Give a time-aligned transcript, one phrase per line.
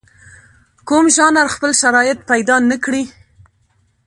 [0.87, 3.03] کوم ژانر خپل شرایط پیدا نکړي.